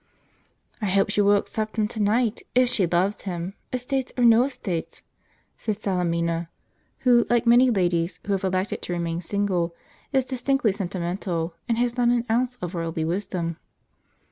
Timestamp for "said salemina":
5.59-6.49